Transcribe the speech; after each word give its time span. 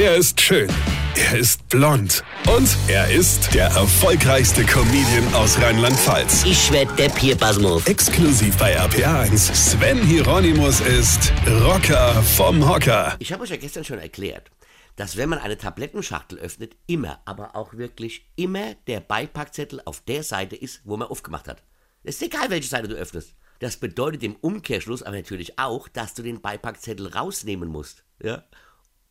Er 0.00 0.14
ist 0.14 0.40
schön. 0.40 0.70
Er 1.16 1.36
ist 1.40 1.68
blond. 1.68 2.22
Und 2.56 2.68
er 2.86 3.10
ist 3.10 3.52
der 3.52 3.66
erfolgreichste 3.66 4.64
Comedian 4.64 5.34
aus 5.34 5.60
Rheinland-Pfalz. 5.60 6.44
Ich 6.44 6.70
werd 6.70 6.96
der 6.96 7.08
Pierpasmus. 7.08 7.84
Exklusiv 7.84 8.56
bei 8.58 8.78
RPA1. 8.78 9.52
Sven 9.52 10.00
Hieronymus 10.00 10.78
ist 10.82 11.32
Rocker 11.64 12.22
vom 12.22 12.68
Hocker. 12.68 13.16
Ich 13.18 13.32
habe 13.32 13.42
euch 13.42 13.50
ja 13.50 13.56
gestern 13.56 13.82
schon 13.82 13.98
erklärt, 13.98 14.52
dass 14.94 15.16
wenn 15.16 15.30
man 15.30 15.40
eine 15.40 15.58
Tablettenschachtel 15.58 16.38
öffnet, 16.38 16.76
immer, 16.86 17.20
aber 17.24 17.56
auch 17.56 17.74
wirklich 17.74 18.30
immer 18.36 18.74
der 18.86 19.00
Beipackzettel 19.00 19.82
auf 19.84 20.02
der 20.02 20.22
Seite 20.22 20.54
ist, 20.54 20.82
wo 20.84 20.96
man 20.96 21.08
aufgemacht 21.08 21.48
hat. 21.48 21.64
Es 22.04 22.22
ist 22.22 22.22
egal, 22.22 22.50
welche 22.50 22.68
Seite 22.68 22.86
du 22.86 22.94
öffnest. 22.94 23.34
Das 23.58 23.78
bedeutet 23.78 24.22
im 24.22 24.36
Umkehrschluss 24.36 25.02
aber 25.02 25.16
natürlich 25.16 25.58
auch, 25.58 25.88
dass 25.88 26.14
du 26.14 26.22
den 26.22 26.40
Beipackzettel 26.40 27.08
rausnehmen 27.08 27.68
musst. 27.68 28.04
Ja? 28.22 28.44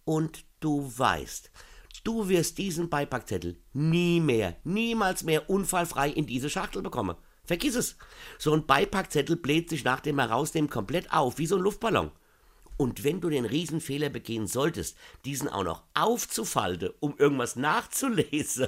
Und 0.05 0.46
du 0.60 0.92
weißt, 0.96 1.52
du 2.04 2.30
wirst 2.30 2.57
diesen 2.57 2.89
Beipackzettel 2.89 3.60
nie 3.74 4.20
mehr, 4.20 4.56
niemals 4.64 5.24
mehr 5.24 5.50
unfallfrei 5.50 6.10
in 6.10 6.25
diese 6.25 6.50
Schachtel 6.50 6.82
bekommen. 6.82 7.15
Vergiss 7.43 7.75
es. 7.75 7.98
So 8.38 8.54
ein 8.54 8.65
Beipackzettel 8.65 9.38
bläht 9.38 9.70
sich 9.70 9.84
nach 9.84 10.01
dem 10.01 10.20
Herausnehmen 10.20 10.70
komplett 10.70 11.12
auf, 11.14 11.38
wie 11.38 11.48
so 11.48 11.56
ein 11.56 11.62
Luftballon. 11.62 12.12
Und 12.75 13.04
wenn 13.04 13.21
du 13.21 13.29
den 13.29 13.46
Riesenfehler 13.46 14.10
begehen 14.10 14.46
solltest, 14.46 14.98
diesen 15.25 15.50
auch 15.50 15.64
noch 15.64 15.84
aufzufalten, 15.96 16.92
um 17.00 17.15
irgendwas 17.18 17.56
nachzulesen, 17.56 18.68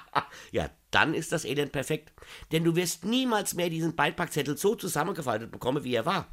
ja, 0.52 0.70
dann 0.92 1.12
ist 1.12 1.32
das 1.32 1.44
Elend 1.44 1.72
perfekt. 1.72 2.12
Denn 2.52 2.62
du 2.62 2.76
wirst 2.76 3.04
niemals 3.04 3.54
mehr 3.54 3.68
diesen 3.68 3.96
Beipackzettel 3.96 4.56
so 4.56 4.76
zusammengefaltet 4.76 5.50
bekommen, 5.50 5.82
wie 5.82 5.94
er 5.94 6.06
war. 6.06 6.28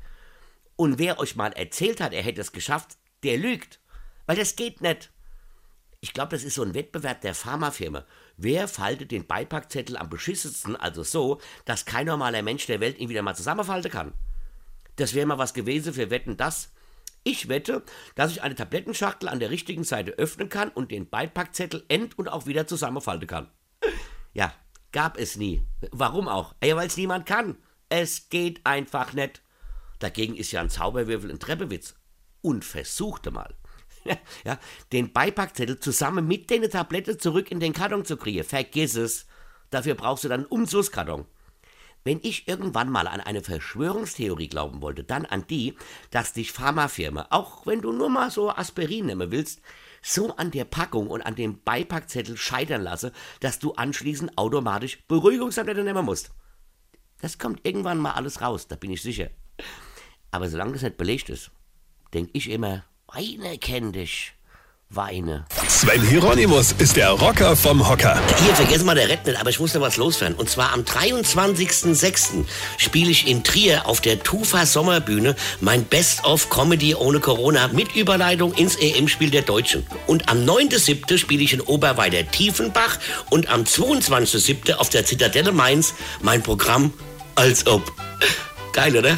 Und 0.75 0.99
wer 0.99 1.19
euch 1.19 1.35
mal 1.35 1.53
erzählt 1.53 1.99
hat, 1.99 2.13
er 2.13 2.21
hätte 2.21 2.41
es 2.41 2.51
geschafft, 2.51 2.97
der 3.23 3.37
lügt. 3.37 3.79
Weil 4.25 4.37
das 4.37 4.55
geht 4.55 4.81
nicht. 4.81 5.11
Ich 6.01 6.13
glaube, 6.13 6.35
das 6.35 6.43
ist 6.43 6.55
so 6.55 6.63
ein 6.63 6.75
Wettbewerb 6.75 7.21
der 7.21 7.33
Pharmafirma. 7.33 8.05
Wer 8.37 8.67
faltet 8.67 9.11
den 9.11 9.25
Beipackzettel 9.25 9.97
am 9.97 10.09
beschissensten, 10.09 10.75
also 10.75 11.03
so, 11.03 11.41
dass 11.65 11.85
kein 11.85 12.05
normaler 12.05 12.43
Mensch 12.43 12.67
der 12.67 12.79
Welt 12.79 12.99
ihn 12.99 13.09
wieder 13.09 13.23
mal 13.23 13.35
zusammenfalten 13.35 13.91
kann? 13.91 14.13
Das 14.97 15.13
wäre 15.13 15.25
mal 15.25 15.37
was 15.37 15.53
gewesen 15.53 15.93
für 15.93 16.09
Wetten 16.09 16.37
das. 16.37 16.71
Ich 17.23 17.49
wette, 17.49 17.81
dass 18.13 18.31
ich 18.31 18.43
eine 18.43 18.53
Tablettenschachtel 18.53 19.29
an 19.29 19.39
der 19.39 19.49
richtigen 19.49 19.83
Seite 19.83 20.11
öffnen 20.11 20.47
kann 20.47 20.69
und 20.69 20.91
den 20.91 21.09
Beipackzettel 21.09 21.83
end- 21.87 22.19
und 22.19 22.27
auch 22.27 22.45
wieder 22.45 22.67
zusammenfalten 22.67 23.27
kann. 23.27 23.49
Ja, 24.33 24.53
gab 24.91 25.17
es 25.17 25.35
nie. 25.37 25.65
Warum 25.91 26.27
auch? 26.27 26.53
Ja, 26.63 26.75
weil 26.75 26.87
es 26.87 26.97
niemand 26.97 27.25
kann. 27.25 27.57
Es 27.89 28.29
geht 28.29 28.63
einfach 28.63 29.13
nicht. 29.13 29.41
Dagegen 29.97 30.35
ist 30.35 30.51
ja 30.51 30.61
ein 30.61 30.69
Zauberwürfel 30.69 31.31
ein 31.31 31.39
Treppewitz. 31.39 31.95
Und 32.41 32.63
versuchte 32.63 33.31
mal. 33.31 33.55
ja, 34.45 34.59
den 34.91 35.11
Beipackzettel 35.11 35.79
zusammen 35.79 36.27
mit 36.27 36.49
den 36.49 36.69
Tabletten 36.69 37.19
zurück 37.19 37.51
in 37.51 37.59
den 37.59 37.73
Karton 37.73 38.05
zu 38.05 38.17
kriegen. 38.17 38.43
Vergiss 38.43 38.95
es. 38.95 39.25
Dafür 39.69 39.95
brauchst 39.95 40.23
du 40.23 40.29
dann 40.29 40.41
einen 40.41 40.49
Umzugskarton. 40.49 41.25
Wenn 42.03 42.19
ich 42.21 42.47
irgendwann 42.47 42.91
mal 42.91 43.07
an 43.07 43.19
eine 43.19 43.41
Verschwörungstheorie 43.41 44.47
glauben 44.47 44.81
wollte, 44.81 45.03
dann 45.03 45.25
an 45.25 45.47
die, 45.47 45.73
dass 46.11 46.33
dich 46.33 46.51
Pharmafirma, 46.51 47.27
auch 47.31 47.65
wenn 47.65 47.81
du 47.81 47.91
nur 47.91 48.09
mal 48.09 48.29
so 48.29 48.51
Aspirin 48.51 49.07
nehmen 49.07 49.31
willst, 49.31 49.59
so 50.03 50.35
an 50.35 50.51
der 50.51 50.65
Packung 50.65 51.07
und 51.07 51.23
an 51.23 51.33
dem 51.33 51.63
Beipackzettel 51.63 52.37
scheitern 52.37 52.83
lasse, 52.83 53.11
dass 53.39 53.57
du 53.57 53.73
anschließend 53.73 54.37
automatisch 54.37 54.99
Beruhigungstabletten 55.07 55.83
nehmen 55.83 56.05
musst. 56.05 56.29
Das 57.21 57.39
kommt 57.39 57.65
irgendwann 57.65 57.97
mal 57.97 58.11
alles 58.11 58.39
raus, 58.39 58.67
da 58.67 58.75
bin 58.75 58.91
ich 58.91 59.01
sicher. 59.01 59.31
Aber 60.29 60.47
solange 60.47 60.73
das 60.73 60.83
nicht 60.83 60.97
belegt 60.97 61.29
ist, 61.29 61.49
denke 62.13 62.29
ich 62.33 62.51
immer, 62.51 62.83
Weine 63.07 63.57
kenn 63.57 63.91
dich. 63.91 64.33
Weine. 64.89 65.45
Sven 65.67 66.01
Hieronymus 66.01 66.73
ist 66.77 66.95
der 66.95 67.09
Rocker 67.09 67.55
vom 67.55 67.87
Hocker. 67.87 68.19
Hier, 68.43 68.55
vergessen 68.55 68.85
mal 68.85 68.95
der 68.95 69.07
nicht, 69.07 69.39
aber 69.39 69.49
ich 69.49 69.59
muss 69.59 69.73
noch 69.73 69.81
was 69.81 69.97
loswerden. 69.97 70.37
Und 70.37 70.49
zwar 70.49 70.73
am 70.73 70.81
23.06. 70.81 72.45
spiele 72.77 73.09
ich 73.09 73.27
in 73.27 73.43
Trier 73.43 73.87
auf 73.87 73.99
der 73.99 74.21
Tufa 74.21 74.65
Sommerbühne 74.65 75.35
mein 75.59 75.85
Best-of 75.85 76.49
Comedy 76.49 76.93
ohne 76.95 77.19
Corona 77.19 77.67
mit 77.69 77.95
Überleitung 77.95 78.53
ins 78.53 78.75
EM-Spiel 78.75 79.31
der 79.31 79.41
Deutschen. 79.41 79.85
Und 80.07 80.29
am 80.29 80.45
9.07. 80.45 81.17
spiele 81.17 81.43
ich 81.43 81.53
in 81.53 81.61
Oberweiler 81.61 82.29
Tiefenbach 82.29 82.99
und 83.29 83.49
am 83.49 83.63
22.07. 83.63 84.75
auf 84.75 84.89
der 84.89 85.05
Zitadelle 85.05 85.51
Mainz 85.51 85.93
mein 86.21 86.43
Programm 86.43 86.93
als 87.35 87.65
ob. 87.67 87.91
Geil, 88.71 88.95
oder? 88.95 89.17